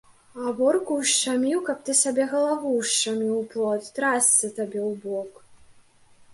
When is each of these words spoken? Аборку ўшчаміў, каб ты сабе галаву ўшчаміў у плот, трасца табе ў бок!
Аборку 0.51 0.95
ўшчаміў, 1.01 1.59
каб 1.67 1.77
ты 1.89 1.95
сабе 1.99 2.23
галаву 2.33 2.73
ўшчаміў 2.79 3.31
у 3.37 3.45
плот, 3.55 3.93
трасца 4.01 4.53
табе 4.59 4.81
ў 4.89 4.91
бок! 5.07 5.31